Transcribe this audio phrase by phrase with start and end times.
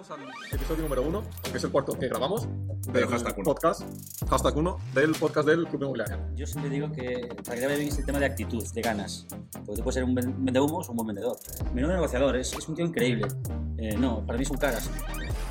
[0.00, 0.10] Bienvenidos
[0.50, 2.48] al episodio número uno, aunque es el cuarto que grabamos,
[2.86, 3.44] Pero del hashtag uno.
[3.44, 3.82] podcast,
[4.30, 6.18] hashtag uno, del podcast del Club Inmobiliario.
[6.34, 8.80] Yo siempre digo que para que te vaya bien es el tema de actitud, de
[8.80, 9.26] ganas.
[9.52, 11.36] Porque tú puedes ser un ven- vendehumos o un buen vendedor.
[11.74, 13.28] Menudo negociador, es, es un tío increíble.
[13.76, 14.88] Eh, no, para mí es un caras.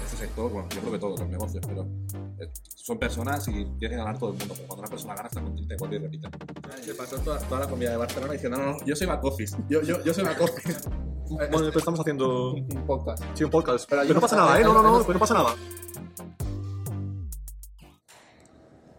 [0.06, 1.88] Este sector, bueno, yo creo que todos los negocios, pero
[2.40, 4.56] eh, son personas y tiene que ganar todo el mundo.
[4.56, 6.28] Pero cuando una persona gana, está contenta y vuelve y repite.
[6.82, 9.56] Se pasó toda, toda la comida de Barcelona diciendo, no, no, yo soy back office.
[9.70, 10.80] Yo, yo, yo soy back office.
[11.30, 13.24] Bueno, después estamos haciendo un podcast.
[13.36, 13.88] sí, un podcast.
[13.88, 14.64] Pero no pasa nada, ¿eh?
[14.64, 15.56] No, no, no, después no pasa nada.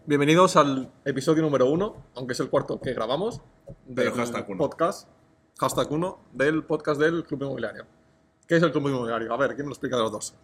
[0.05, 3.41] Bienvenidos al episodio número uno, aunque es el cuarto que grabamos,
[3.85, 4.57] del Pero hashtag uno.
[4.57, 5.09] podcast,
[5.59, 7.85] hashtag uno, del podcast del Club Inmobiliario.
[8.47, 9.33] ¿Qué es el Club Inmobiliario?
[9.33, 10.35] A ver, ¿quién me lo explica de los dos?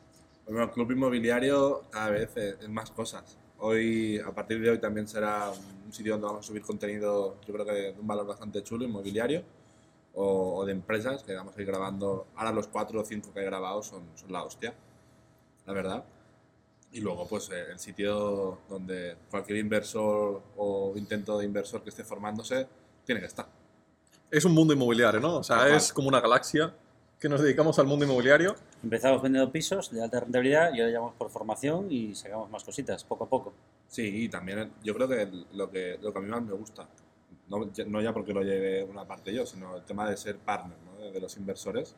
[0.46, 3.38] Bueno, el club inmobiliario cada vez es más cosas.
[3.60, 5.52] Hoy, a partir de hoy, también será
[5.86, 8.86] un sitio donde vamos a subir contenido, yo creo que de un valor bastante chulo,
[8.86, 9.44] inmobiliario,
[10.18, 12.28] o, o de empresas, que vamos a ir grabando.
[12.36, 14.74] Ahora los cuatro o cinco que he grabado son, son la hostia,
[15.66, 16.04] la verdad.
[16.92, 22.04] Y luego, pues, eh, el sitio donde cualquier inversor o intento de inversor que esté
[22.04, 22.68] formándose
[23.06, 23.48] tiene que estar.
[24.32, 25.38] Es un mundo inmobiliario, ¿no?
[25.38, 25.76] O sea, Ajá.
[25.76, 26.74] es como una galaxia
[27.20, 28.56] que nos dedicamos al mundo inmobiliario.
[28.82, 33.04] Empezamos vendiendo pisos de alta rentabilidad y ahora llamamos por formación y sacamos más cositas,
[33.04, 33.54] poco a poco.
[33.88, 36.88] Sí, y también yo creo que lo que, lo que a mí más me gusta,
[37.50, 40.38] no, ya- no ya porque lo lleve una parte yo, sino el tema de ser
[40.38, 41.12] partner ¿no?
[41.12, 41.96] de, los inversores,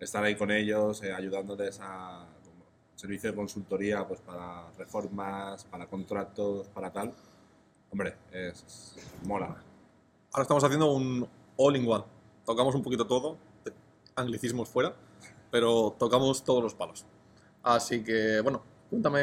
[0.00, 2.64] estar ahí con ellos, eh, ayudándoles a como
[2.94, 7.12] servicio de consultoría pues para reformas, para contratos, para tal.
[7.90, 9.46] Hombre, es, es- mola.
[10.32, 12.04] Ahora estamos haciendo un all-in-one.
[12.44, 13.36] Tocamos un poquito todo,
[14.14, 14.94] anglicismos fuera,
[15.50, 17.04] pero tocamos todos los palos.
[17.62, 19.20] Así que, bueno, cuéntame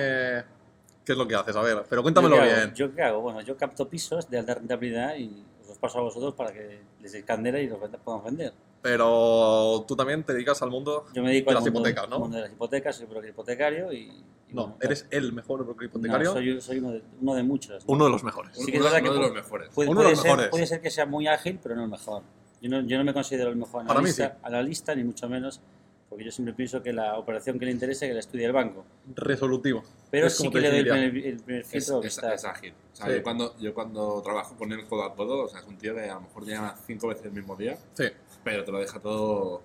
[1.04, 2.52] qué es lo que haces, a ver, pero cuéntamelo ¿Yo hago?
[2.54, 2.74] bien.
[2.74, 3.22] ¿Yo qué hago?
[3.22, 5.44] Bueno, yo capto pisos de alta rentabilidad y
[5.86, 8.54] paso a vosotros para que les deis candela y los podamos vender.
[8.82, 12.04] Pero tú también te dedicas al mundo Yo me dedico de al las mundo, hipotecas,
[12.04, 12.20] al ¿no?
[12.20, 13.98] mundo de las hipotecas, soy broker hipotecario y...
[13.98, 17.44] y No, bueno, eres el mejor broker no, hipotecario, soy, soy uno, de, uno de
[17.44, 17.86] muchos.
[17.86, 17.94] ¿no?
[17.94, 18.56] uno de los mejores.
[18.56, 19.70] Sí que es uno verdad que uno de pu- los mejores.
[19.74, 20.50] Puede, Uno de puede los ser, mejores.
[20.52, 22.22] puede ser que sea muy ágil, pero no el mejor.
[22.62, 24.40] Yo no, yo no me considero el mejor Para mí analista, sí.
[24.44, 25.62] analista, ni mucho menos,
[26.10, 28.86] porque yo siempre pienso que la operación que le interese que la estudie el banco.
[29.16, 29.84] Resolutivo.
[30.12, 32.34] Pero Es sí que le doy el primer, el primer Es, filtro que es- está.
[32.34, 32.74] es ágil.
[32.94, 33.14] O sea, Sí.
[33.16, 35.94] yo, cuando, yo cuando trabajo con él codo a codo, o sea, es un tío
[35.96, 38.06] que a lo mejor llama cinco veces el mismo día, Sí,
[38.44, 39.62] pero te lo deja todo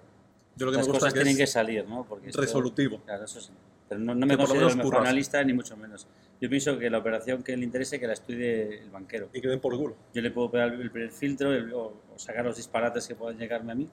[0.57, 2.05] yo lo que Las me gusta cosas es que tienen que es salir, ¿no?
[2.05, 3.01] Porque esto- resolutivo.
[3.05, 3.51] Claro, eso sí.
[3.89, 6.07] Pero no, no me considero el mejor analista, ni mucho menos.
[6.41, 9.29] Yo pienso que la operación que le interese que la estudie el banquero.
[9.33, 9.97] Y que den por culo.
[10.15, 13.39] Yo le puedo pegar el primer filtro el- o, o sacar los disparates que puedan
[13.39, 13.89] llegarme a mí,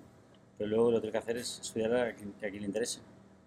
[0.58, 2.68] pero luego lo que tengo que hacer es estudiar a quien, que a quien le
[2.68, 3.00] interese.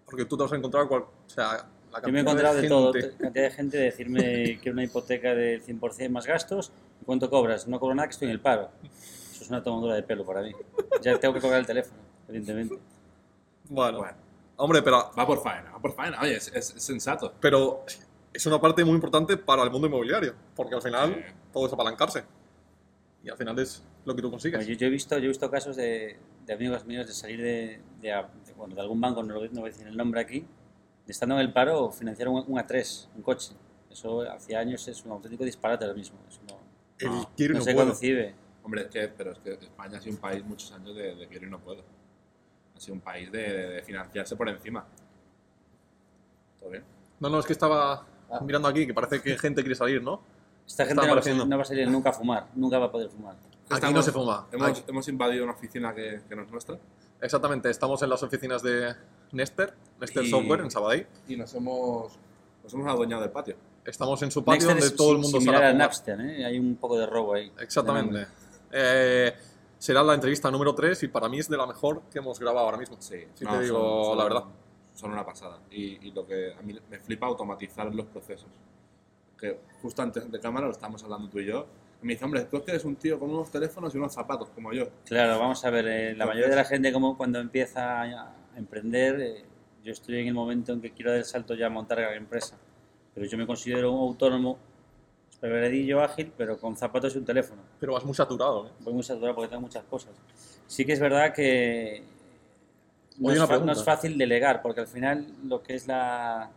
[0.05, 2.67] Porque tú te vas a encontrar cual, o sea, la Yo me he encontrado de,
[2.67, 6.71] todo, gente- t- cantidad de gente de decirme que una hipoteca del 100% más gastos,
[7.01, 7.67] ¿y cuánto cobras?
[7.67, 8.69] No cobro nada, que estoy en el paro.
[8.83, 10.51] Eso es una tomadura de pelo para mí.
[11.01, 12.77] Ya tengo que cobrar el teléfono, evidentemente.
[13.69, 14.17] Bueno, Bueno,
[14.57, 16.19] hombre, pero va por faena, va por faena.
[16.21, 17.33] Oye, es, es- es sensato.
[17.39, 17.85] Pero
[18.33, 21.33] es una parte muy importante para el mundo inmobiliario, porque al final Sí.
[21.53, 22.23] todo es apalancarse.
[23.23, 24.59] Y al final es lo que tú consigues.
[24.59, 27.41] Bueno, yo, yo he visto, yo he visto casos de, de amigos míos de salir
[27.41, 29.95] de, de, a- de- bueno, de algún banco, no, lo- no voy a decir el
[29.95, 30.39] nombre aquí,
[31.05, 33.53] de estando en el paro, financiar un, un A3, un coche.
[33.89, 36.17] Eso hace años es un auténtico disparate ahora mismo.
[36.27, 36.57] Eso no,
[36.97, 37.87] El No, quiero y no no se puedo.
[37.87, 38.35] concibe.
[38.63, 41.27] Hombre, es que, pero es que España ha sido un país muchos años de, de
[41.27, 41.83] quiero y no puedo.
[42.75, 44.85] Ha sido un país de, de financiarse por encima.
[46.59, 46.83] ¿Todo bien?
[47.19, 48.39] No, no, es que estaba Ah.
[48.45, 50.21] mirando aquí, que parece que gente quiere salir, ¿no?
[50.67, 51.41] Esta gente no va, a apareciendo.
[51.43, 53.35] salir, no va a salir nunca a fumar, nunca va a poder fumar.
[53.35, 54.47] Aquí Estamos- no se fuma.
[54.51, 56.77] Hemos, Aquí- hemos invadido una oficina que, que no es nuestra
[57.21, 58.95] exactamente, estamos en las oficinas de
[59.31, 61.07] Nester, Nester Y- Software, en Sabadell.
[61.27, 62.13] y nos hemos,
[62.63, 63.55] nos hemos adueñado del patio.
[63.85, 65.73] Estamos en su patio Nexter donde es todo el si- mundo sale a.
[65.73, 66.45] Napster, ¿eh?
[66.45, 67.51] hay un poco de robo ahí.
[67.59, 68.27] Exactamente.
[68.71, 69.33] Eh,
[69.77, 72.65] será la entrevista número 3 y para mí es de la mejor que hemos grabado
[72.65, 72.97] ahora mismo.
[72.99, 74.43] Sí, Sí te digo la verdad.
[74.93, 75.59] Son una pasada.
[75.71, 78.49] Y, y lo que a mí me flipa automatizar los procesos.
[79.41, 81.65] Que justo antes de cámara lo estábamos hablando tú y yo.
[82.01, 84.13] Y me dice, hombre, tú es que eres un tío con unos teléfonos y unos
[84.13, 84.87] zapatos, como yo.
[85.05, 88.35] Claro, vamos a ver, eh, la Entonces- mayoría de la gente como cuando empieza a,
[88.55, 89.45] emprender, eh,
[89.83, 92.15] yo estoy en el momento en que quiero dar el salto ya a montar la
[92.15, 92.57] empresa,
[93.15, 94.57] pero yo me considero un autónomo,
[95.31, 97.61] esperveredillo, ágil, pero con zapatos y un teléfono.
[97.79, 98.67] Pero vas muy saturado.
[98.67, 98.71] ¿eh?
[98.81, 100.13] Voy muy saturado porque tengo muchas cosas.
[100.67, 102.03] Sí que es verdad que
[103.17, 106.51] no, Oye, es, no es fácil delegar, porque al final lo que es la...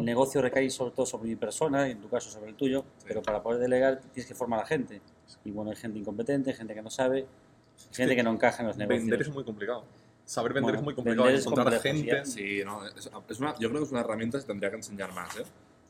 [0.00, 2.84] El negocio recae sobre todo sobre mi persona, y en tu caso sobre el tuyo,
[3.06, 5.00] pero para poder delegar tienes que formar a gente.
[5.44, 7.26] Y bueno, hay gente incompetente, gente que no sabe,
[7.92, 9.02] gente que no encaja en los negocios.
[9.04, 9.84] Vender es muy complicado.
[10.24, 11.28] Saber vender Bueno, es muy complicado.
[11.28, 12.24] es Encontrar complejo, gente.
[12.24, 12.58] sí.
[12.58, 14.76] Sí, no, es, es una, yo creo que es una herramienta que se tendría que
[14.76, 15.42] enseñar más, ¿eh?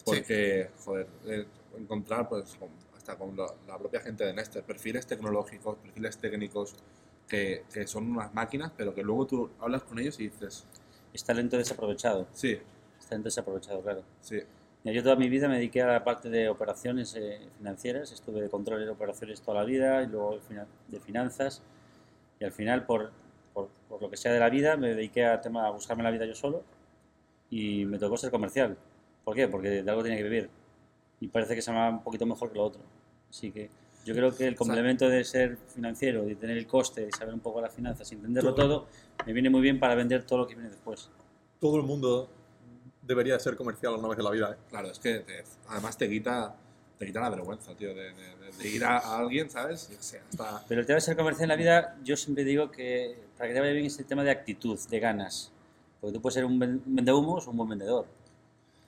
[0.05, 1.47] Porque, joder, eh,
[1.79, 6.75] encontrar, pues, con- hasta con la, la propia gente de Nester, perfiles tecnológicos, perfiles técnicos,
[7.29, 10.65] que, que son unas máquinas, pero que luego tú hablas con ellos y dices,
[11.13, 12.27] es talento desaprovechado.
[12.33, 12.59] Sí,
[13.11, 14.03] Es talento desaprovechado, claro.
[14.21, 14.41] sí.
[14.85, 18.49] Yo toda mi vida me dediqué a la parte de operaciones eh, financieras, estuve de
[18.49, 21.61] control de operaciones toda la vida y luego de fina- de finanzas
[22.39, 23.11] y al final por,
[23.53, 26.11] por, por lo que sea de la vida me dediqué a, tema, a buscarme la
[26.11, 26.63] vida yo solo
[27.51, 28.79] y me tocó ser comercial.
[29.23, 29.49] ¿Por qué?
[29.49, 30.49] Porque de algo tenía que vivir
[31.21, 32.81] y parece que se me va un poquito mejor que lo otro.
[33.29, 33.69] Así que
[34.07, 37.41] yo creo que el complemento de ser financiero, de tener el coste, de saber un
[37.41, 38.87] poco las finanzas entenderlo todo,
[39.27, 41.11] me viene muy bien para vender todo lo que viene después.
[41.61, 42.31] Todo el mundo
[43.11, 44.57] debería de ser comercial una vez en la vida, ¿eh?
[44.71, 46.57] Claro, es que te- además te quita,
[46.99, 49.91] te quita la vergüenza, tío, de, de- de- de ir a, a alguien, ¿sabes?
[50.31, 50.65] Hasta...
[50.69, 53.55] Pero el tema de ser comercial en la vida, yo siempre digo que para que
[53.55, 55.53] te vaya bien es el tema de actitud, de ganas.
[56.01, 58.07] Porque tú puedes ser un ven- vendehumos o un buen vendedor.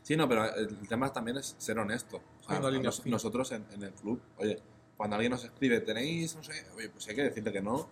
[0.03, 2.17] Sí, no, pero el tema también es ser honesto.
[2.17, 4.59] O sea, nos- nosotros en, en el club, oye,
[4.97, 7.89] cuando alguien nos escribe, tenéis, no sé, oye, pues hay que decirle que no.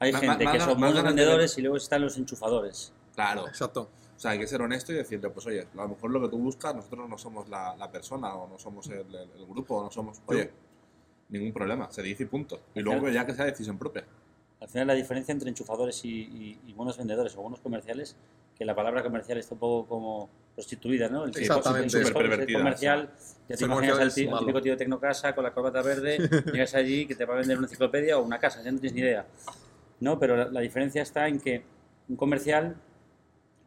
[0.00, 2.16] Hay Ma- gente ma- que más- son más buenos de vendedores y luego están los
[2.16, 2.92] enchufadores.
[3.14, 3.48] Claro.
[3.48, 3.88] Exacto.
[4.18, 6.28] O sea, hay que ser honesto y decirle, pues oye, a lo mejor lo que
[6.28, 9.76] tú buscas, nosotros no somos la, la persona o no somos el, el- el grupo
[9.76, 10.20] o no somos...
[10.26, 10.50] Oye,
[11.28, 12.58] ningún problema, se dice y punto.
[12.74, 14.04] Y luego ya que sea decisión propia.
[14.60, 18.16] Al final la diferencia entre enchufadores y, y- y buenos vendedores o buenos comerciales,
[18.56, 21.24] que la palabra comercial está un poco como prostituida, ¿no?
[21.24, 21.96] El Exactamente.
[21.98, 23.10] el- comercial,
[23.48, 24.38] ya te imaginas al, malo.
[24.40, 26.18] típico tío de Tecnocasa con la corbata verde,
[26.52, 28.94] llegas allí que te va a vender una enciclopedia o una casa, ya no tienes
[28.94, 29.26] ni idea.
[30.00, 31.62] No, pero la, la diferencia está en que
[32.08, 32.74] un comercial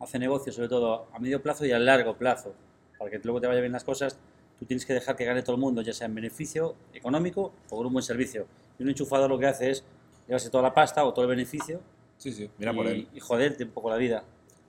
[0.01, 2.53] hace negocio sobre todo a medio plazo y a largo plazo.
[2.97, 4.17] Para que luego te vaya bien las cosas,
[4.59, 7.77] tú tienes que dejar que gane todo el mundo, ya sea en beneficio económico o
[7.77, 8.45] con un buen servicio.
[8.77, 9.83] Y un enchufador lo que hace es
[10.27, 11.81] llevarse toda la pasta o todo el beneficio
[12.17, 13.07] Sí, sí, mira y, por él.
[13.13, 14.23] y joderte un poco la vida.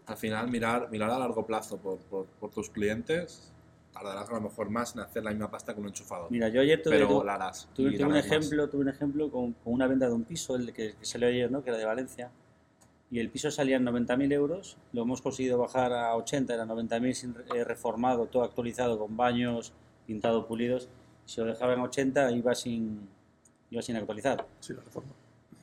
[0.07, 3.53] Al final, mirar, mirar a largo plazo por, por, por tus clientes,
[3.93, 6.31] tardarás a lo mejor más en hacer la misma pasta que un enchufador.
[6.31, 7.69] Mira, yo ayer tuve, pero la harás.
[7.75, 8.25] tuve- tuve un más.
[8.25, 11.29] ejemplo, tuve un ejemplo con, con una venta de un piso, el que, que salió
[11.29, 11.63] ayer, ¿no?
[11.63, 12.31] que era de Valencia,
[13.13, 17.13] y el piso salía en 90.000 euros, lo hemos conseguido bajar a 80, era 90.000
[17.13, 19.75] sin eh, reformado, todo actualizado, con baños,
[20.07, 20.89] pintado, pulidos,
[21.27, 23.07] si lo dejaba en 80 iba sin,
[23.71, 24.47] iba sin actualizar.
[24.61, 25.13] Sí, la reforma.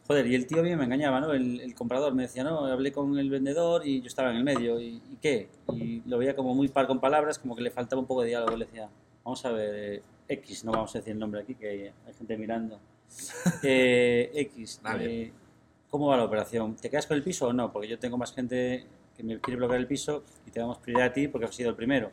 [0.06, 1.34] Joder, y el tío bien me engañaba, ¿no?
[1.34, 4.44] El, el comprador me decía, no, hablé con el vendedor y yo estaba en el
[4.44, 5.50] medio, ¿y, y qué?
[5.74, 8.28] Y lo veía como muy par con palabras, como que le faltaba un poco de
[8.28, 8.56] diálogo.
[8.58, 8.90] Le decía,
[9.24, 12.14] vamos a ver, eh, X, no vamos a decir el nombre aquí, que hay, hay
[12.16, 12.80] gente mirando.
[13.64, 15.32] Eh, X, eh,
[15.90, 16.76] ¿cómo va la operación?
[16.76, 17.72] ¿Te quedas con el piso o no?
[17.72, 21.08] Porque yo tengo más gente que me quiere bloquear el piso y te damos prioridad
[21.10, 22.12] a ti porque has sido el primero.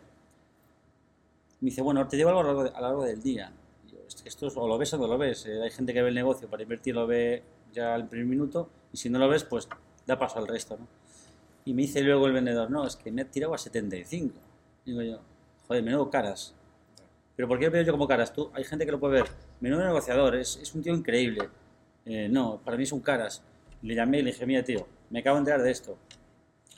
[1.60, 3.50] Me dice, bueno, te llevo algo a lo largo, de- a lo largo del día.
[3.90, 5.46] Yo, "Es que esto es- o lo ves o no lo ves.
[5.46, 7.42] Eh, hay gente que ve el negocio para invertir, lo ve
[7.72, 9.68] ya al primer minuto, y si no lo ves, pues
[10.06, 10.86] da paso al resto, ¿no?
[11.64, 14.38] Y me dice luego el vendedor, no, es que me ha tirado a 75.
[14.84, 15.20] Digo yo,
[15.66, 16.54] joder, menudo caras.
[17.34, 18.32] Pero ¿por qué veo yo como caras?
[18.32, 19.30] Tú, hay gente que lo puede ver,
[19.60, 21.48] menudo negociador, es, es un tío increíble.
[22.04, 23.42] Eh, no, para mí es un caras.
[23.82, 25.96] Le llamé y le dije, mira tío, me acabo de enterar de esto.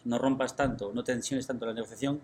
[0.04, 2.20] No rompas tanto, no tensiones tanto la negociación,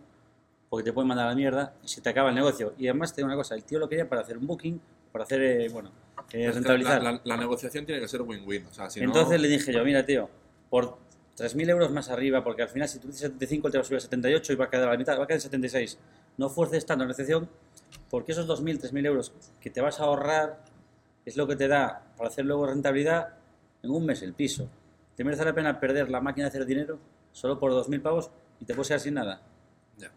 [0.69, 2.75] porque te pueden mandar a la mierda y se te acaba el negocio.
[2.79, 4.81] Y además te digo una cosa, el tío lo quería para hacer un booking,
[5.13, 5.91] para hacer, eh, bueno,
[6.33, 7.03] eh, rentabilizar.
[7.03, 8.67] La, la- la negociación tiene que ser win-win.
[8.67, 10.29] O sea, si no- Entonces le dije yo, mira, tío,
[10.71, 10.99] por
[11.37, 13.85] 3.000 euros más arriba, porque al final si tú dices 75, él te va a
[13.85, 15.99] subir a 78 y va a quedar a la mitad, va a quedar en 76.
[16.39, 17.49] No fuerces tanto la negociación,
[18.11, 20.59] porque esos 2.000, 3.000 euros que te vas a ahorrar
[21.25, 23.35] es lo que te da para hacer luego rentabilidad
[23.85, 24.69] en un mes el piso.
[25.15, 26.99] ¿Te merece la pena perder la máquina de hacer dinero
[27.33, 29.43] solo por 2.000 pavos y te puedes quedar sin nada?
[29.97, 30.11] Ya.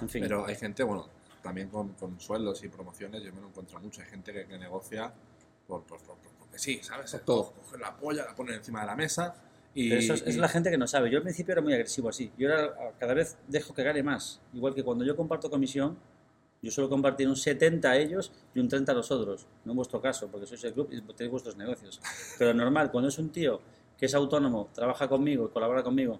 [0.00, 0.22] En fin.
[0.22, 1.08] Pero hay gente, bueno,
[1.42, 4.02] también con, con sueldos y promociones, yo me lo encuentro mucho.
[4.02, 5.12] Hay gente que, que negocia
[5.66, 7.18] por, por, por- por- porque sí, ¿sabes?
[7.24, 7.52] Todo.
[7.52, 9.34] Cogen la polla, la ponen encima de la mesa
[9.74, 9.88] y...
[9.88, 11.10] Pero eso es, la gente que no sabe.
[11.10, 12.30] Yo al principio era muy agresivo así.
[12.36, 14.40] Yo ahora cada vez dejo que gane más.
[14.52, 15.96] Igual que cuando yo comparto comisión,
[16.64, 19.46] yo suelo compartir un 70 a ellos y un 30 a los otros.
[19.64, 22.00] No en vuestro caso, porque sois el club y tenéis vuestros negocios.
[22.38, 23.60] Pero normal, cuando es un tío
[23.98, 26.18] que es autónomo, trabaja conmigo, colabora conmigo,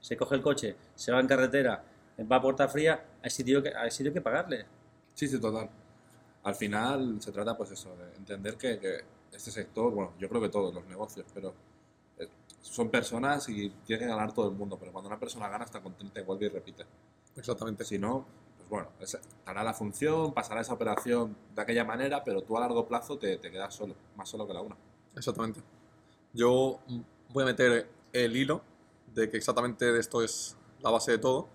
[0.00, 1.84] se coge el coche, se va en carretera,
[2.30, 4.66] va a puerta fría, a ese tío que, hay que pagarle.
[5.14, 5.68] Sí, sí, total.
[6.44, 9.00] Al final se trata, pues eso, de entender que, que
[9.32, 11.52] este sector, bueno, yo creo que todos los negocios, pero
[12.18, 12.28] eh,
[12.60, 15.80] son personas y tiene que ganar todo el mundo, pero cuando una persona gana está
[15.80, 16.84] contenta y vuelve y repite.
[17.36, 17.84] Exactamente.
[17.84, 18.24] Si no,
[18.68, 22.60] pues bueno, es- hará la función, pasará esa operación de aquella manera, pero tú a
[22.60, 24.76] largo plazo te, te quedas solo, más solo que la una.
[25.14, 25.60] Exactamente.
[26.32, 26.80] Yo
[27.32, 28.62] voy a meter el hilo
[29.14, 31.48] de que exactamente esto es la base de todo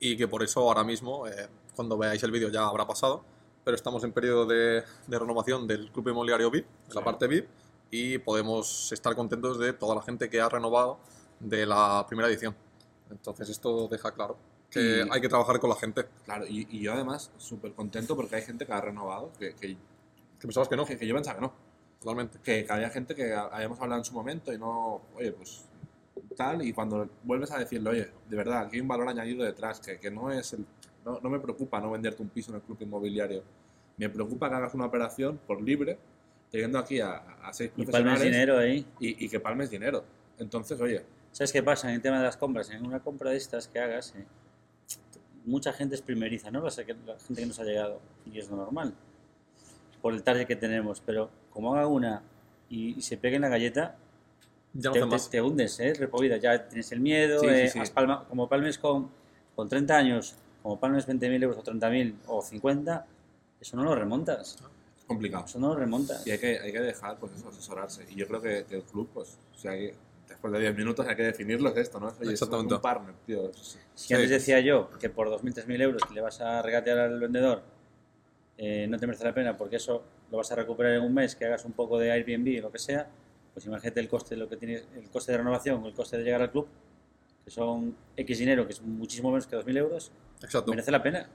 [0.00, 3.22] y que por eso ahora mismo, eh, cuando veáis el vídeo ya habrá pasado,
[3.64, 7.04] pero estamos en periodo de, de renovación del Club Inmobiliario VIP, de la Sí.
[7.04, 7.48] parte VIP,
[7.90, 10.98] y podemos estar contentos de toda la gente que ha renovado
[11.40, 12.56] de la primera edición.
[13.10, 14.36] Entonces esto deja claro
[14.70, 16.04] que Y- hay que trabajar con la gente.
[16.24, 19.68] Claro, y, y yo además súper contento porque hay gente que ha renovado, que, que,
[19.68, 19.76] Que
[20.46, 21.52] pensabas que no, que- que yo pensaba que no.
[22.00, 22.38] totalmente.
[22.42, 25.64] que, que había gente que habíamos hablado en su momento y no, oye, pues
[26.36, 29.80] tal, y cuando vuelves a decirle, oye, de verdad, aquí hay un valor añadido detrás,
[29.80, 30.64] que, que no es el.
[31.04, 33.42] No, no me preocupa no venderte un piso en el club inmobiliario.
[33.96, 35.98] Me preocupa que hagas una operación por libre,
[36.50, 38.86] teniendo aquí a, a seis Y palmes profesionales dinero ahí.
[39.00, 40.04] y, y que palmes dinero.
[40.38, 42.70] Entonces, oye, ¿Sabes qué pasa en el tema de las compras?
[42.70, 44.24] En una compra de estas que hagas, eh,
[45.44, 46.60] mucha gente es primeriza, ¿no?
[46.60, 48.94] La, la gente que nos ha llegado, y es lo normal,
[50.02, 51.00] por el target que tenemos.
[51.04, 52.22] Pero como haga una
[52.68, 53.96] y, y se pegue en la galleta,
[54.74, 55.94] Ya te, hundes, ¿eh?
[55.94, 56.36] Repovida.
[56.36, 57.78] Ya tienes el miedo, Sí, sí, eh, sí.
[57.78, 59.10] has palma- como palmes con,
[59.56, 63.06] con 30 años, como palmes 20.000 euros o 30.000 o 50,
[63.60, 64.56] eso no lo remontas.
[64.98, 65.46] es complicado.
[65.46, 66.26] Eso no lo remontas.
[66.26, 68.06] Y hay que, hay que dejar, pues eso, asesorarse.
[68.10, 69.94] Y yo creo que, que el club, pues, o sea, que
[70.28, 72.12] después de 10 minutos hay que definirlo, es esto, ¿no?
[72.20, 72.74] Oye, Exactamente.
[72.74, 73.50] un partner, tío.
[73.50, 76.98] Es- Si antes decía yo que por 2.000, 3.000 euros que le vas a regatear
[76.98, 77.62] al vendedor
[78.56, 81.36] eh, no te merece la pena porque eso lo vas a recuperar en un mes,
[81.36, 83.08] que hagas un poco de Airbnb o lo que sea,
[83.54, 86.18] pues imagínate el coste de lo que tienes, el coste de renovación o el coste
[86.18, 86.66] de llegar al club,
[87.44, 90.10] que son X dinero, que es muchísimo menos que 2.000 euros,
[90.42, 90.70] Exacto.
[90.72, 91.28] merece la pena.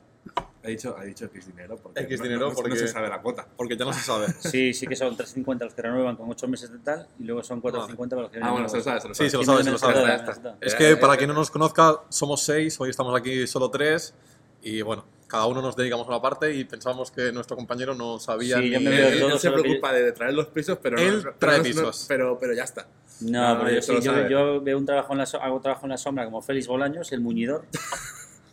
[0.64, 3.10] Ha dicho, ha dicho X dinero porque, X no- dinero no, no porque- se sabe
[3.10, 3.46] la cuota.
[3.58, 4.28] Porque ya no se sabe.
[4.40, 7.44] Sí, sí que son 3.50 los que renuevan con 8 meses de tal y luego
[7.44, 9.30] son 4.50 para los que Ah, bueno, se lo sabe, se lo Sí, sabe.
[9.30, 10.56] se lo sabe, se lo sabe.
[10.62, 14.14] Es que para quien no nos conozca, somos seis, hoy estamos aquí solo tres
[14.62, 18.18] y bueno, cada uno nos dedicamos a una parte y pensamos que nuestro compañero no
[18.20, 18.72] sabía Sí, ni...
[18.72, 21.64] yo Él, él se preocupa de traer los pisos, pero Él no, pero trae no-
[21.66, 22.06] pisos.
[22.08, 22.88] pero, pero ya está.
[23.20, 25.90] No, No, pero yo, sí, yo, yo veo un trabajo en la hago trabajo en
[25.90, 27.66] la sombra como Félix Bolaños, el muñidor,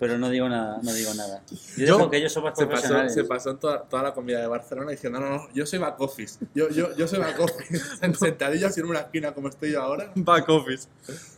[0.00, 1.42] pero no digo nada, no digo nada.
[1.76, 4.14] Yo, Yo- dejo que ellos son más Se pasó, se pasó en toda, toda la
[4.14, 6.38] comida de Barcelona diciendo, no, no, yo soy back office.
[6.54, 7.78] Yo, yo, yo soy back office.
[8.18, 10.10] Sentadillo así en una esquina como estoy yo ahora.
[10.16, 10.88] Back office.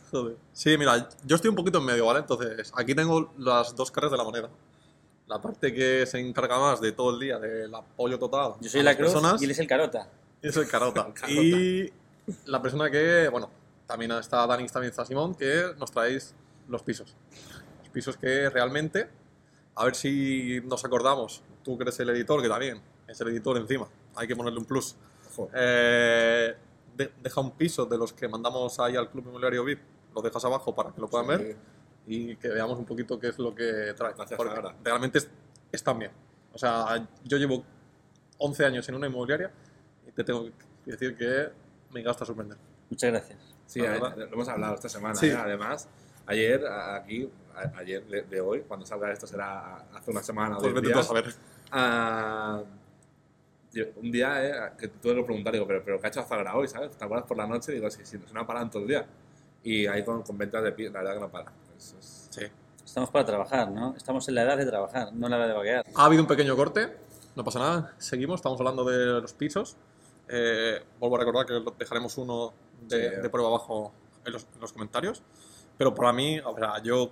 [0.09, 0.37] Joder.
[0.53, 2.19] Sí, mira, yo estoy un poquito en medio, ¿vale?
[2.19, 4.49] Entonces, aquí tengo las dos caras de la moneda.
[5.27, 8.79] La parte que se encarga más de todo el día, del apoyo total Yo soy
[8.79, 9.41] a la las cruz personas.
[9.41, 10.07] y él es el carota.
[10.41, 11.03] Y soy Carota.
[11.13, 11.31] Carota.
[11.31, 11.91] Y
[12.45, 13.49] la persona que, bueno,
[13.87, 16.33] también está Dani, también está Simón, que nos traéis
[16.69, 17.15] los pisos.
[17.93, 19.07] Pisos que realmente,
[19.75, 23.55] a ver si nos acordamos, tú que eres el editor, que también es el editor
[23.57, 24.95] encima, hay que ponerle un plus.
[25.53, 26.55] Eh,
[26.95, 29.79] de- deja un piso de los que mandamos ahí al Club Inmobiliario VIP,
[30.15, 31.55] lo dejas abajo para que lo puedan ver
[32.05, 34.13] y que veamos un poquito qué es lo que trae.
[34.15, 34.75] Gracias, Porque Sara.
[34.83, 35.29] realmente es-
[35.71, 36.11] están bien.
[36.53, 37.63] O sea, yo llevo
[38.37, 39.51] 11 años en una inmobiliaria
[40.07, 40.45] y te tengo
[40.85, 41.49] que decir que
[41.91, 42.57] me gasta sorprender.
[42.89, 43.39] Muchas gracias.
[43.65, 44.15] Sí, verdad.
[44.17, 45.15] lo hemos hablado esta semana.
[45.15, 45.27] Sí.
[45.27, 45.35] ¿eh?
[45.35, 45.87] Además,
[46.27, 50.59] ayer, aquí, a- ayer de, de hoy, cuando salga esto será hace una semana o
[50.59, 51.33] Pues diez vete a días, saber.
[51.71, 52.61] ah,
[53.71, 56.55] yo- un día eh, que tuve que preguntar, digo, pero, pero ¿qué ha hecho Zagra
[56.55, 56.95] hoy, sabes?
[56.95, 57.71] ¿Te acuerdas por la noche?
[57.71, 59.05] Digo, sí, sí, no se no paran todo el día.
[59.63, 61.51] Y ahí con, con ventas de pie, la verdad que no para.
[61.77, 62.45] Es- es- Sí.
[62.85, 63.95] Estamos para trabajar, ¿no?
[63.95, 65.85] Estamos en la edad de trabajar, no en la edad de vaguear.
[65.95, 66.95] Ha habido un pequeño corte,
[67.35, 69.77] no pasa nada, seguimos, estamos hablando de los pisos.
[70.27, 73.21] Eh, vuelvo a recordar que dejaremos uno de, Sí.
[73.21, 73.91] de prueba abajo
[74.25, 75.23] en los, en los comentarios.
[75.77, 77.09] Pero para mí, o sea, yo,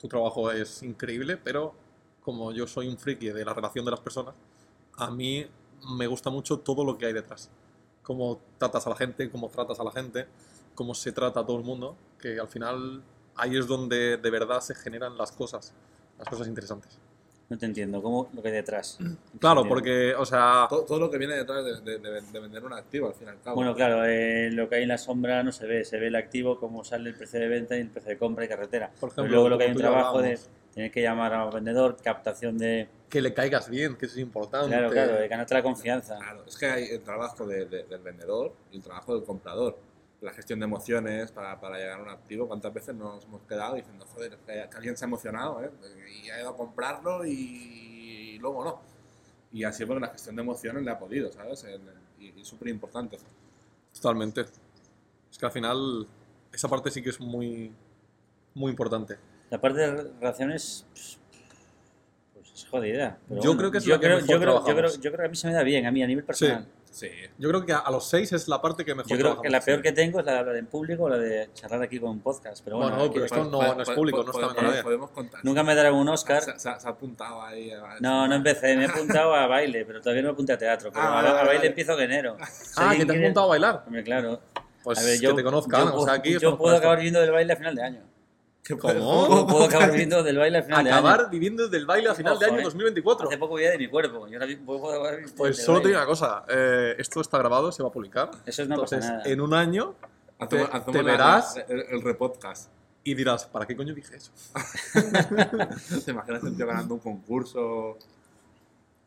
[0.00, 1.74] tu trabajo es increíble, pero
[2.22, 4.34] como yo soy un friki de la relación de las personas,
[4.96, 5.46] a mí
[5.96, 7.50] me gusta mucho todo lo que hay detrás.
[8.02, 10.26] Cómo tratas a la gente, cómo tratas a la gente,
[10.74, 13.02] cómo se trata a todo el mundo, que al final
[13.36, 15.72] ahí es donde de verdad se generan las cosas,
[16.18, 16.98] las cosas interesantes.
[17.50, 18.96] No te entiendo, ¿cómo lo que hay detrás?
[19.40, 19.68] Claro, Entiendo.
[19.68, 22.72] porque, o sea, todo, todo lo que viene detrás de, de- de- de vender un
[22.72, 23.56] activo, al fin y al cabo.
[23.56, 26.14] Bueno, claro, eh, lo que hay en la sombra no se ve, se ve el
[26.14, 28.86] activo, cómo sale el precio de venta y el precio de compra y carretera.
[29.00, 30.38] Por Pero ejemplo, luego lo que hay un trabajo de
[30.72, 32.86] tener que llamar al vendedor, captación de...
[33.08, 34.68] que le caigas bien, que eso es importante.
[34.68, 36.18] Claro, claro, de ganarte la confianza.
[36.18, 39.76] Claro, es que hay el trabajo de- de- del vendedor y el trabajo del comprador.
[40.20, 42.46] La gestión de emociones para, para llegar a un activo.
[42.46, 45.70] ¿Cuántas veces nos hemos quedado diciendo, joder, que, que alguien se ha emocionado ¿eh?
[46.24, 48.82] y ha ido a comprarlo y, luego no?
[49.52, 51.64] Y así porque la gestión de emociones le ha podido, ¿sabes?
[51.64, 51.80] El-
[52.18, 53.18] y y súper importante.
[53.94, 54.42] Totalmente.
[55.30, 56.06] Es que al final
[56.52, 57.72] esa parte sí que es muy,
[58.54, 59.16] muy importante.
[59.48, 61.18] La parte de relaciones, pues,
[62.34, 63.18] pues es jodida.
[63.26, 64.90] pero Yo bueno, creo que es yo la que creo, mejor yo, creo, yo, creo,
[64.90, 66.64] yo creo que a mí se me da bien, a mí a nivel personal.
[66.64, 66.70] Sí.
[67.38, 69.48] Yo creo que a, a los seis es la parte que mejor Yo creo que
[69.48, 71.98] la peor que tengo es la de hablar en público o la de charlar aquí
[72.00, 72.62] con un podcast.
[72.64, 75.40] Pero bueno, pero esto no- no es público, no está podemos, podemos contar.
[75.44, 76.42] nunca me darán un Oscar.
[76.42, 77.70] Se, se- se ha apuntado ahí.
[77.70, 80.58] a- No, no empecé, me he apuntado a baile, pero todavía no me apunté a
[80.58, 80.90] teatro.
[80.92, 81.68] Pero Ah, a, vale, a vale, baile vale.
[81.68, 82.36] empiezo en enero.
[82.76, 83.84] Ah, que te has montado a bailar.
[83.86, 84.40] Hombre, claro.
[84.82, 85.86] Pues A ver, yo, que te conozcan.
[85.88, 87.00] yo o sea, aquí yo puedo acabar esto.
[87.02, 88.00] viviendo del baile a final de año.
[88.62, 89.46] ¿Qué ¿Cómo?
[89.46, 90.98] Puedo, acabar viviendo del baile a final de año.
[91.08, 92.64] Acabar viviendo del baile a final de Ojo, año eh.
[92.64, 93.28] 2024.
[93.28, 94.28] Hace poco vivía de mi cuerpo.
[94.28, 96.44] Y ahora vi- puedo acabar Pues solo te digo una cosa.
[96.48, 98.30] eh, esto está grabado, se va a publicar.
[98.46, 99.22] Eso no pasa Entonces, nada.
[99.24, 99.94] en un año
[100.48, 101.56] Te- te verás.
[101.68, 102.70] el, el repodcast.
[103.02, 104.30] y dirás, ¿para qué coño dije eso?
[106.04, 107.96] ¿Te imaginas un tío ganando un concurso?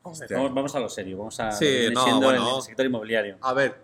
[0.03, 0.19] Vamos,
[0.53, 1.17] vamos a lo serio.
[1.19, 2.57] Vamos a Sí, no, siendo bueno.
[2.57, 3.37] el sector inmobiliario.
[3.41, 3.75] A ver,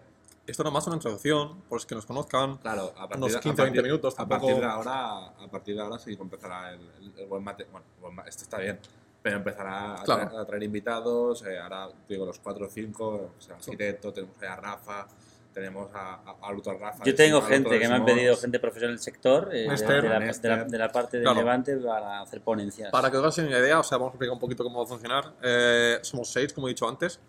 [0.49, 2.57] esto era más una introducción, por los que nos conozcan.
[2.57, 4.65] Claro, a partir, Unos de- a 15 o 20 partir- minutos, A tampoco- partir de
[4.69, 7.65] ahora, a partir de ahora sí empezará el, el- el buen mate.
[7.71, 8.79] Bueno, buen esto está bien.
[9.21, 10.27] Pero empezará a, Claro.
[10.27, 11.43] traer, a traer invitados.
[11.45, 13.31] eh, ahora digo los 4 o 5.
[13.37, 13.55] O sea.
[13.55, 15.07] Arquitecto, tenemos ahí a Rafa,
[15.53, 17.03] tenemos a, a- otro Rafa.
[17.03, 19.89] Yo tengo gente que me han pedido, gente profesional del sector, eh, de, Néstor.
[20.03, 21.37] de la, de la- de la parte de Claro.
[21.39, 22.91] Levante para hacer ponencias.
[22.91, 24.85] Para que os hagáis una idea, o sea, vamos a explicar un poquito cómo va
[24.85, 25.33] a funcionar.
[25.43, 27.19] Eh, somos seis, como he dicho antes.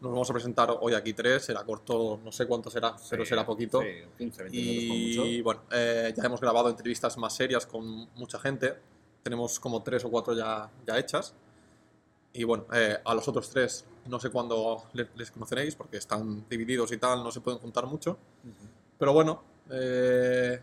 [0.00, 3.28] Nos vamos a presentar hoy aquí tres, será corto, no sé cuánto será, pero Sí,
[3.30, 3.80] será poquito.
[3.82, 5.26] Sí, 15, 20 minutos como mucho.
[5.26, 8.76] Y bueno, eh, ya hemos grabado entrevistas más serias con mucha gente.
[9.24, 11.34] Tenemos como tres o cuatro ya, ya hechas.
[12.32, 16.48] Y bueno, eh, a los otros tres no sé cuándo le- les conoceréis porque están
[16.48, 18.16] divididos y tal, no se pueden juntar mucho.
[18.98, 20.60] Pero bueno, eh,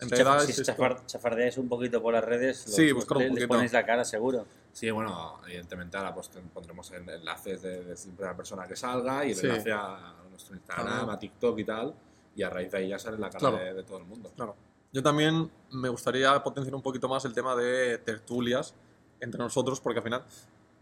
[0.00, 3.18] en si realidad chaf- si chafar- chafardeáis un poquito por las redes, Sí, los- buscar
[3.18, 3.48] un les- les poquito.
[3.54, 4.44] ponéis la cara seguro.
[4.76, 9.24] Sí, bueno, evidentemente ahora pues, pondremos en- enlaces de, de siempre la persona que salga
[9.24, 9.46] y el Sí.
[9.46, 11.10] enlace a nuestro Instagram, Claro.
[11.12, 11.94] a TikTok y tal.
[12.34, 13.56] Y a raíz de ahí ya sale la cara Claro.
[13.56, 14.30] de, de todo el mundo.
[14.36, 14.54] Claro.
[14.92, 18.74] Yo también me gustaría potenciar un poquito más el tema de tertulias
[19.20, 20.24] entre nosotros, porque al final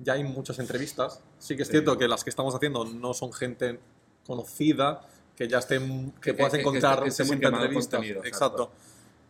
[0.00, 1.22] ya hay muchas entrevistas.
[1.38, 1.74] Sí que es Sí.
[1.74, 3.78] cierto que las que estamos haciendo no son gente
[4.26, 5.02] conocida,
[5.36, 8.02] que ya estén, que, Que- puedas que- que encontrar 60 quemado el entrevistas.
[8.26, 8.72] exacto.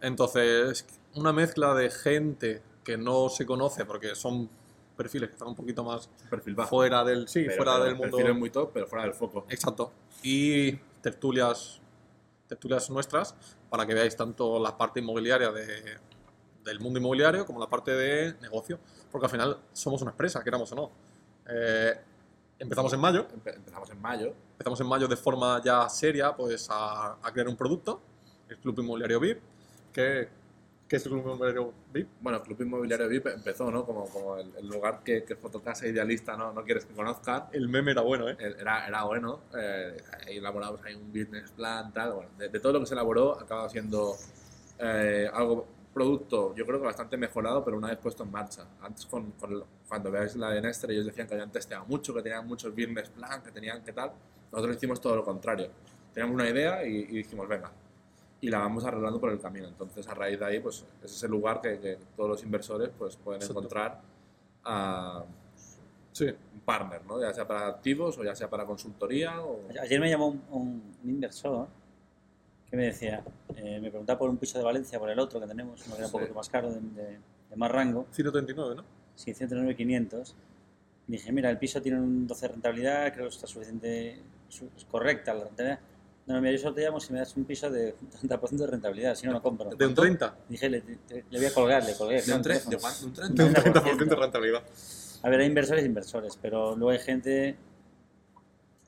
[0.01, 4.49] Entonces, una mezcla de gente que no se conoce, porque son
[4.97, 6.69] perfiles que están un poquito más perfil bajo.
[6.71, 8.17] fuera del, sí, Pero- fuera pero del mundo.
[8.17, 9.45] Perfiles muy top, pero fuera del foco.
[9.49, 9.93] Exacto.
[10.23, 10.73] Y
[11.03, 11.81] tertulias,
[12.47, 13.35] tertulias nuestras
[13.71, 15.99] para que veáis tanto la parte inmobiliaria de-
[16.65, 18.79] del mundo inmobiliario como la parte de negocio.
[19.11, 20.91] Porque al final somos una empresa, queramos o no.
[21.49, 21.93] Eh,
[22.59, 24.35] empezamos en mayo, Empe- empezamos en mayo.
[24.53, 28.01] empezamos en mayo de forma ya seria pues a, a crear un producto,
[28.49, 29.41] el Club Inmobiliario VIP,
[29.93, 30.29] que,
[30.89, 32.09] ¿qué es el Club Inmobiliario VIP?
[32.21, 33.85] Bueno, Club Inmobiliario VIP empezó, ¿no?
[33.85, 37.45] Como, como el, el lugar que, que Fotocasa Idealista no, no quieres que conozcan.
[37.53, 38.37] El meme era bueno, ¿eh?
[38.39, 39.41] Era, era bueno.
[39.57, 39.97] Eh,
[40.29, 42.13] elaboramos ahí un business plan, tal.
[42.15, 44.15] Bueno, de, de todo lo que se elaboró, acaba siendo
[44.79, 48.67] eh, algo, producto, yo creo que bastante mejorado, pero una vez puesto en marcha.
[48.83, 52.23] Antes, con, con- cuando veáis la de Nestor, ellos decían que habían testeado mucho, que
[52.23, 54.13] tenían muchos business plan, que tenían que tal.
[54.53, 55.71] Nosotros hicimos todo lo contrario.
[56.13, 57.71] Teníamos una idea y, y dijimos, venga.
[58.45, 59.67] Y la vamos arreglando por el camino.
[59.69, 62.91] Entonces, a raíz de ahí, pues ese es el lugar que, que todos los inversores
[62.99, 63.61] pues, pueden Exacto.
[63.61, 64.01] encontrar
[64.65, 65.25] a
[66.13, 66.27] Sí.
[66.27, 67.21] un partner, ¿no?
[67.21, 69.41] ya sea para activos o ya sea para consultoría.
[69.43, 69.61] O...
[69.81, 71.67] Ayer me llamó un, un- un inversor
[72.71, 73.25] que me decía,
[73.57, 76.01] eh, me preguntaba por un piso de Valencia, por el otro que tenemos, uno que
[76.03, 76.19] era un Sí.
[76.19, 77.19] poquito más caro, de, de-
[77.51, 78.85] de más rango, 139, ¿no?
[79.17, 80.35] 609.500.
[81.07, 84.85] Dije, mira, el piso tiene un 12 de rentabilidad, creo que está suficiente, su- es
[84.85, 85.79] correcta la rentabilidad.
[86.27, 88.67] No, no, mira, yo solo te llamo si me das un piso de 30% de
[88.67, 89.71] rentabilidad, si no, no compro.
[89.71, 90.35] De un 30.
[90.49, 90.83] Dije, le,
[91.31, 92.23] voy a colgar, le colgué.
[92.23, 92.79] ¿De un, claro, tre- el de teléfono.
[92.81, 93.05] cuánto?
[93.05, 93.83] ¿Un De un 30?
[93.83, 94.63] 30% de rentabilidad.
[95.23, 97.57] A ver, hay inversores e inversores, pero luego hay gente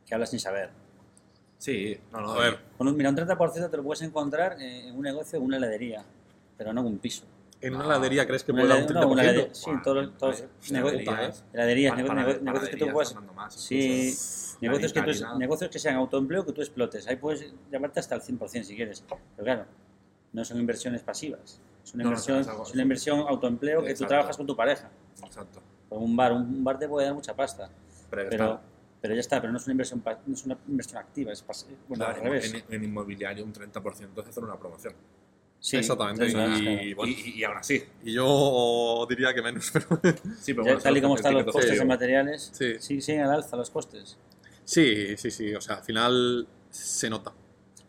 [0.07, 0.71] que habla sin saber.
[1.59, 2.33] Sí, no, no.
[2.33, 5.43] A ver, Con un, mira, un 30% te lo puedes encontrar en un negocio o
[5.43, 6.05] una heladería,
[6.57, 7.25] pero no en un piso.
[7.61, 9.25] ¿En una heladería crees que puede dar un helade- no, una 30%?
[9.25, 9.55] heladería?
[9.55, 11.45] sí, todos todos vale, nego- heladerías.
[11.53, 13.17] heladerías, Pan- nego- pana- nego- negocios que tú puedas...
[13.55, 14.15] Sí,
[14.61, 17.07] negocios que, tú, negocios que sean autoempleo que tú explotes.
[17.09, 19.05] Ahí puedes llamarte hasta el 100% si quieres.
[19.09, 19.65] Pero claro,
[20.33, 21.61] no son inversiones pasivas.
[21.85, 24.91] Es una No, inversión, es una inversión autoempleo que tú trabajas con tu pareja.
[25.25, 25.63] Exacto.
[25.89, 27.71] Con un bar, un, bar te puede dar mucha pasta.
[28.11, 28.61] Pero,
[29.01, 31.65] Pero, ya está, pero no es una inversión, no es una inversión activa, es pas-
[31.87, 32.53] bueno, claro, al revés.
[32.55, 34.95] en, en inmobiliario un 30% es hacer una promoción.
[35.59, 36.57] Sí, Exactamente, y- claro.
[36.59, 37.13] Y, bueno.
[37.13, 37.83] y- y aún así.
[38.05, 39.87] Y yo diría que menos, pero...
[40.41, 41.83] Sí, pero Ya bueno, tal y como es están los costes objetivo.
[41.83, 42.75] en materiales, Sí.
[42.79, 44.17] sí, siguen al alza los costes.
[44.65, 47.33] Sí, sí, sí, o sea, al final se nota.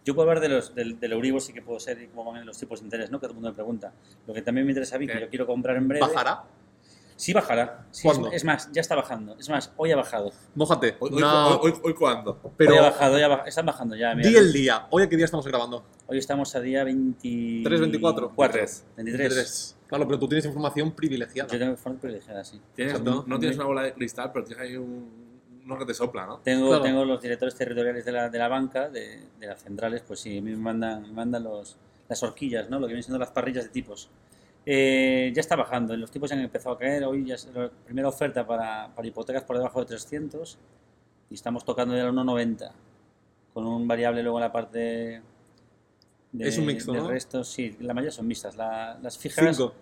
[0.05, 2.45] Yo puedo hablar de los, del, del Euribor, sí que puedo ser, y cómo van
[2.45, 3.19] los tipos de interés, ¿no?
[3.19, 3.91] Que todo el mundo me pregunta.
[4.25, 6.05] Lo que también me interesa a mí, que yo quiero comprar en breve.
[6.07, 6.43] ¿Bajará?
[7.17, 7.85] Sí bajará.
[7.91, 8.31] Sí, es- ¿Cuándo?
[8.31, 9.35] Es, más, ya está bajando.
[9.39, 10.31] Es más, hoy ha bajado.
[10.55, 10.95] Mójate.
[10.99, 12.39] Hoy, hoy, No, hoy, hoy- hoy cuándo?
[12.55, 14.13] pero Hoy ha bajado, hoy ha baj- están bajando ya.
[14.15, 14.29] mira.
[14.29, 14.85] di el día.
[14.91, 15.83] ¿Hoy a qué día estamos grabando?
[16.05, 17.63] Hoy estamos a día 23.
[17.67, 18.29] 3, 24.
[18.37, 18.85] 23.
[18.95, 19.77] 23.
[19.87, 21.51] Claro, pero tú tienes información privilegiada.
[21.51, 22.61] Yo tengo forma privilegiada, sí.
[22.75, 23.23] Tienes, Exacto.
[23.27, 25.09] no tienes una bola de cristal, pero tienes ahí un,
[25.65, 26.37] uno que te sopla, ¿no?
[26.39, 26.83] Tengo, Claro.
[26.83, 30.39] tengo los directores territoriales de la, de la banca, de, de las centrales, pues sí,
[30.39, 31.77] me mandan, me mandan los,
[32.09, 32.77] las horquillas, ¿no?
[32.79, 34.09] Lo que vienen siendo las parrillas de tipos.
[34.69, 37.05] Eh, ya está bajando, los tipos ya han empezado a caer.
[37.05, 40.57] Hoy ya es la primera oferta para, para hipotecas por debajo de 300
[41.29, 42.71] y estamos tocando ya el 1,90
[43.53, 44.77] con un variable luego en la parte
[46.33, 47.07] de, Es un mixto, de ¿no?
[47.09, 47.47] restos.
[47.47, 48.57] Sí, la mayoría son mixtas.
[48.57, 49.73] La- las fijas, Cinco.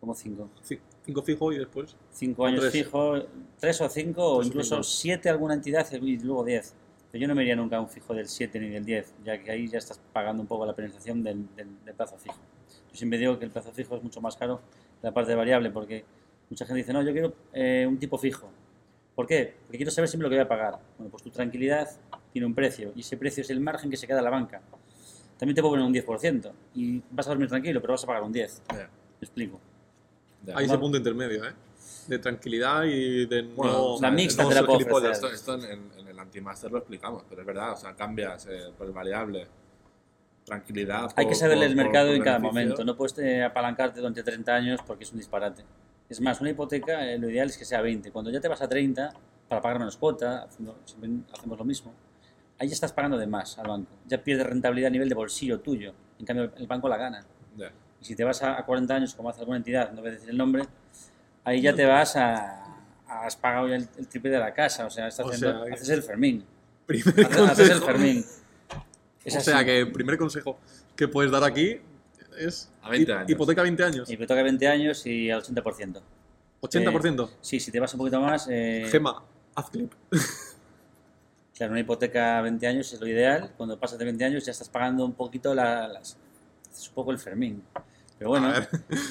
[0.00, 0.48] como 5.
[0.68, 1.94] Ci- Cinco fijo y después.
[2.10, 2.72] Cinco años tres.
[2.72, 3.14] fijo,
[3.60, 4.82] tres o cinco, o Tres o incluso cinco.
[4.82, 6.74] siete alguna entidad y luego diez.
[7.12, 9.38] Pero yo no me iría nunca a un fijo del 7 ni del 10, ya
[9.42, 12.36] que ahí ya estás pagando un poco la penalización del, del, del plazo fijo.
[12.92, 14.60] Yo siempre digo que el plazo fijo es mucho más caro
[15.00, 16.04] que la parte variable, porque
[16.50, 18.50] mucha gente dice, no, yo quiero eh, un tipo fijo.
[19.14, 19.54] ¿Por qué?
[19.64, 20.78] Porque quiero saber siempre lo que voy a pagar.
[20.98, 21.88] Bueno, pues tu tranquilidad
[22.32, 24.60] tiene un precio y ese precio es el margen que se queda a la banca.
[25.38, 28.22] También te puede poner un 10% y vas a dormir tranquilo, pero vas a pagar
[28.22, 28.62] un 10.
[28.70, 28.88] Ya, ¿Me
[29.20, 29.60] explico?
[30.46, 30.56] ya.
[30.56, 31.52] Hay ese punto intermedio, ¿eh?
[32.06, 33.84] De tranquilidad y de Bueno, no...
[33.94, 35.10] o sea, la mixta no te la puedo.
[35.10, 38.46] Esto, esto en, en- en el antimaster lo explicamos, pero es verdad, o sea, cambias
[38.50, 39.46] eh, por el variable.
[40.44, 41.04] Tranquilidad.
[41.16, 42.62] Hay por- que saber por- el mercado por en cada beneficio.
[42.64, 42.84] momento.
[42.84, 45.64] No puedes eh, apalancarte durante 30 años porque es un disparate.
[46.08, 48.10] Es más, una hipoteca eh, lo ideal es que sea 20.
[48.10, 49.12] Cuando ya te vas a 30
[49.48, 50.76] para pagar menos cuota, haciendo-
[51.32, 51.92] hacemos lo mismo,
[52.58, 53.90] ahí ya estás pagando de más al banco.
[54.06, 55.94] Ya pierdes rentabilidad a nivel de bolsillo tuyo.
[56.18, 57.24] En cambio, el banco la gana.
[57.56, 57.70] Ya.
[58.00, 60.12] Y si te vas a, a 40 años, como hace alguna entidad, no voy a
[60.14, 60.64] decir el nombre,
[61.44, 62.58] ahí ya te vas a...
[63.06, 65.74] Has pagado ya el, el triple de la casa, o sea, estás O haciendo- sea,
[65.74, 66.44] haces el Fermín.
[66.86, 67.80] Primer Haces, haces el.
[67.82, 68.24] Fermín.
[69.24, 69.64] Es O sea así.
[69.66, 70.58] que el primer consejo
[70.96, 71.80] que puedes dar aquí
[72.38, 73.30] es A 20 hi- años.
[73.30, 74.08] hipoteca 20 años.
[74.08, 76.00] Toca 20 años y al 80%.
[76.60, 77.30] 80%.
[77.40, 79.22] Sí, si te vas un poquito más, eh, Gema,
[79.54, 79.92] haz clip.
[81.54, 83.52] claro, una hipoteca a 20 años es lo ideal.
[83.56, 86.16] Cuando pasas de 20 años ya estás pagando un poquito la- las...
[86.72, 87.62] Es un poco el Fermín.
[88.22, 88.52] Pero bueno,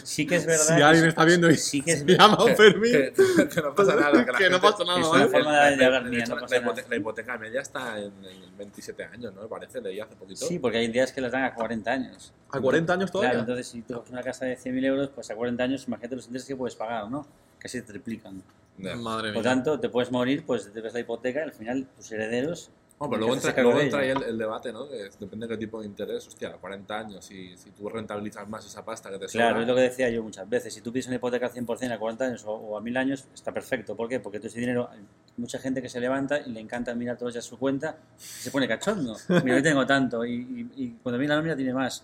[0.04, 0.76] sí que es verdad...
[0.78, 3.14] si alguien está viendo y sí que es se llama Que, Fermín, que-
[3.50, 4.26] que no pasa nada.
[4.26, 6.60] Que, la que no pasa nada, es una forma de- mía, hecho, no la, pasa
[6.60, 6.74] nada.
[6.74, 9.42] hipote- la hipoteca media está en, en 27 años, ¿no?
[9.42, 10.46] Me parece, leí hace poquito.
[10.46, 12.34] Sí, porque hay días que las dan a 40 años.
[12.52, 13.32] ¿A 40 años todavía?
[13.32, 16.16] Claro, entonces si tú coges una casa de 100.000 euros, pues a 40 años, imagínate
[16.16, 17.28] los intereses que puedes pagar, ¿no?
[17.60, 18.42] Casi te triplican.
[18.78, 18.96] Ya.
[18.96, 19.52] Madre Por mía.
[19.52, 22.72] tanto, te puedes morir, pues debes la hipoteca y al final tus herederos...
[23.08, 24.88] Bueno, pero luego entra, luego entra ahí el, el debate, ¿no?
[24.88, 26.28] Que depende de qué tipo de interés.
[26.28, 29.46] Hostia, a 40 años, si, si tú rentabilizas más esa pasta que te sobra.
[29.48, 30.74] Claro, es lo que decía yo muchas veces.
[30.74, 33.26] Si tú pides una hipoteca al 100% a 40 años o, o a 1000 años,
[33.34, 33.96] está perfecto.
[33.96, 34.20] ¿Por qué?
[34.20, 35.00] Porque todo ese dinero, hay
[35.38, 38.52] mucha gente que se levanta y le encanta mirar todos días su cuenta y se
[38.52, 39.18] pone cachondo.
[39.44, 42.04] Mira, yo tengo tanto y, y- y cuando viene la nómina tiene más.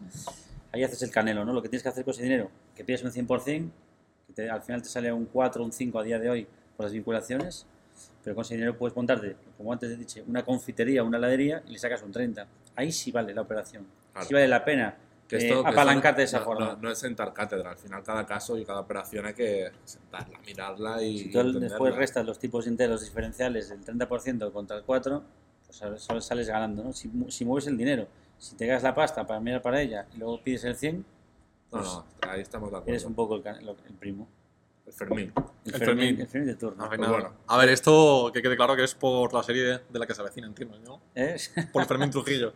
[0.72, 1.54] Ahí haces el canelo, ¿no?
[1.54, 3.70] Lo que tienes que hacer con ese dinero, que pides un 100%,
[4.28, 6.86] que te- al final te sale un 4 un 5 a día de hoy por
[6.86, 7.66] las vinculaciones,
[8.24, 11.72] pero con ese dinero puedes montarte, como antes he dicho, una confitería, una heladería y
[11.72, 12.46] le sacas un 30.
[12.76, 13.86] Ahí sí vale la operación.
[14.14, 14.28] Claro.
[14.28, 14.96] Sí vale la pena
[15.28, 16.66] Que eh, esto- que apalancarte de esa no, forma.
[16.74, 20.40] No, no es sentar cátedra, al final cada caso y cada operación hay que sentarla,
[20.46, 21.18] mirarla y.
[21.20, 21.68] Si tú entenderla.
[21.70, 25.24] después restas los tipos los diferenciales del 30% contra el 4%,
[25.66, 26.94] pues sales- solo sales ganando, ¿no?
[26.94, 28.08] Si, si mueves el dinero,
[28.38, 31.06] si te gastas la pasta para mirar para ella y luego pides el 100,
[31.72, 32.90] No, no, ahí estamos de acuerdo.
[32.92, 34.28] eres un poco el, el primo.
[34.88, 35.34] El Fermín.
[35.66, 36.22] El, El Fermín, Fermín.
[36.22, 36.84] el Fermín de turno.
[36.84, 37.34] A ver, Pues bueno.
[37.48, 40.22] A ver, esto que quede claro que es por la serie de la que se
[40.22, 41.02] avecina, entiendo, ¿no?
[41.14, 41.36] ¿Eh?
[41.74, 42.54] Por Fermín Trujillo.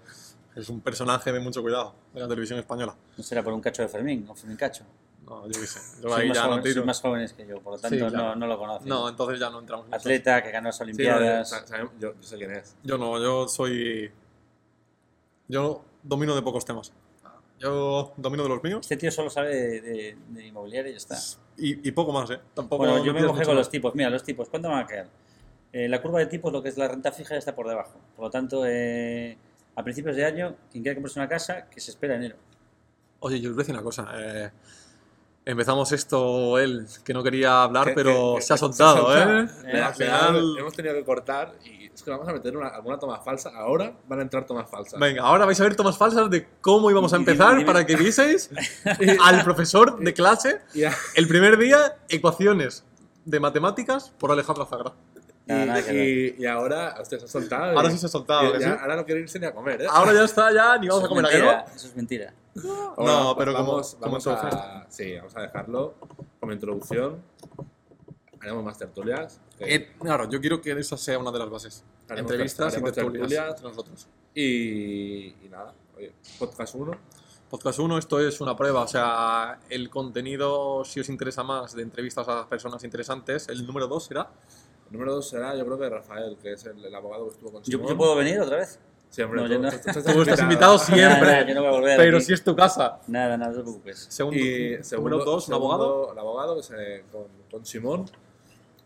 [0.55, 2.95] Es un personaje de mucho cuidado de la televisión española.
[3.17, 4.83] No será por un cacho de Fermín o Fermín Cacho.
[5.25, 6.01] No, yo qué sé.
[6.01, 6.73] Yo ahí más, ya no joven- tiro.
[6.75, 8.17] sois más jóvenes que yo, por lo tanto Sí, claro.
[8.29, 8.85] no, no lo conozco.
[8.85, 9.93] No, entonces ya no entramos en.
[9.93, 11.65] Atleta que ganó las Sí, no, Olimpiadas.
[11.69, 12.75] yo, yo sé quién es.
[12.83, 14.11] Yo no, yo soy.
[15.47, 16.91] Yo domino de pocos temas.
[17.59, 20.97] Yo domino de los míos Este tío solo sabe de, de- de inmobiliaria y ya
[20.97, 21.17] está.
[21.69, 22.39] Y, y poco más, ¿eh?
[22.53, 22.79] Tampoco.
[22.83, 23.59] Bueno, no yo me mojé con más.
[23.65, 23.93] los tipos.
[23.95, 25.07] Mira, los tipos, ¿cuánto van a quedar?
[25.73, 27.97] Eh, la curva de tipos, lo que es la renta fija, ya está por debajo.
[28.15, 29.37] Por lo tanto, eh,
[29.75, 32.35] a principios de año, quien quiera comprarse una casa, que se espera enero.
[33.19, 34.09] Oye, yo os voy a decir una cosa.
[34.17, 34.51] eh,
[35.45, 39.17] empezamos esto él, que no quería hablar, Que- pero que- que- se ha soltado, se
[39.19, 39.47] ha ¿eh?
[39.47, 39.67] soltado.
[39.67, 42.67] Eh, Al Al final hemos tenido que cortar y es que vamos a meter una-
[42.69, 43.51] alguna toma falsa.
[43.55, 44.99] Ahora van a entrar tomas falsas.
[44.99, 47.65] Venga, ahora vais a ver tomas falsas de cómo íbamos a Y- y- empezar dime-
[47.65, 48.49] para que vieseis
[49.23, 50.83] al profesor de clase Y,
[51.15, 52.85] el primer día ecuaciones
[53.25, 54.93] de matemáticas por Alejandro Zagra.
[55.45, 57.75] Nada, nada y- y ahora, hostia, se ha soltado.
[57.77, 58.77] Ahora y- sí se ha soltado, y ¿que ya- sí?
[58.81, 59.87] Ahora no quiere irse ni a comer, ¿eh?
[59.89, 61.75] Ahora ya está, ya ni vamos Eso a comer aquí, mentira, ¿no?
[61.75, 62.33] Eso es mentira.
[62.97, 65.95] Ahora, No, pero como- vamos, como vamos a, sí, vamos a dejarlo
[66.39, 67.21] como introducción.
[68.39, 69.39] Haremos más tertulias.
[69.57, 71.83] que- Eh, claro, yo quiero que esa sea una de las bases.
[72.09, 73.47] Haremos Entrevistas y tertulias tertulias.
[73.49, 74.07] entre nosotros.
[74.33, 76.91] y, y nada, oye, podcast 1.
[77.49, 81.81] Podcast 1, esto es una prueba, o sea, el contenido, si os interesa más, de
[81.83, 84.29] entrevistas a personas interesantes, el número 2 será.
[84.91, 87.63] Número 2 será, yo creo que Rafael, que es el, el abogado que estuvo con
[87.63, 87.87] ¿Yo, Simón.
[87.87, 88.79] yo puedo venir otra vez?
[89.09, 89.39] Siempre.
[89.41, 89.69] No, tú- yo no.
[89.71, 92.17] tú- tú estás Tú estás invitado siempre, Nada, nada, yo no voy a volver pero
[92.17, 92.25] aquí.
[92.25, 92.99] si es tu casa.
[93.07, 94.07] Nada, nada, no te preocupes.
[94.09, 96.11] Segundo, Y número segundo, 2, un abogado.
[96.13, 98.05] El abogado que se, con, con Simón,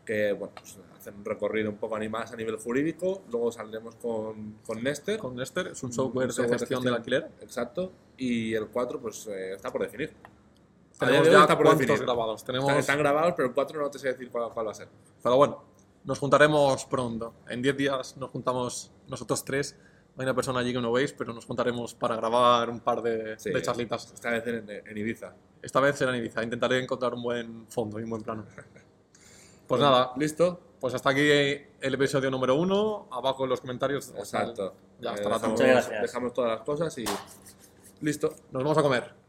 [0.06, 3.22] que bueno, pues, hacen un recorrido un poco más a nivel jurídico.
[3.32, 5.20] Luego saldremos con, con Nester.
[5.20, 7.30] Con Nester, es un un software, software de gestión del alquiler.
[7.42, 7.92] Exacto.
[8.18, 10.12] Y el 4, pues eh, está por definir.
[11.00, 12.04] Tenemos de ya está por cuántos definir.
[12.06, 12.44] grabados.
[12.44, 14.76] Tenemos, Están, están grabados, pero el 4 no te sé decir cuál, cuál va a
[14.76, 14.88] ser.
[15.22, 15.64] Pero bueno,
[16.06, 17.34] nos juntaremos pronto.
[17.50, 19.76] En 10 días nos juntamos nosotros tres.
[20.18, 23.38] Hay una persona allí que no veis, pero nos juntaremos para grabar un par de,
[23.38, 24.14] Sí, de charlitas.
[24.14, 25.34] Esta vez en, en Ibiza.
[25.62, 26.42] Esta vez será en Ibiza.
[26.44, 28.46] Intentaré encontrar un buen fondo y un buen plano.
[29.68, 30.60] Pues nada, ¿Listo?
[30.80, 33.08] pues hasta aquí el episodio número uno.
[33.12, 34.14] Abajo en los comentarios.
[34.16, 34.76] Exacto.
[35.02, 35.56] Ya Eh, estará todo.
[35.56, 37.06] dejamos, dejamos todas las cosas y
[38.02, 38.30] listo.
[38.52, 39.25] Nos vamos a comer.